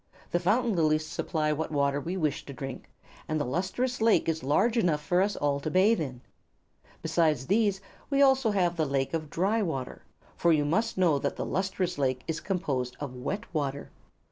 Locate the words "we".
2.01-2.17, 8.09-8.17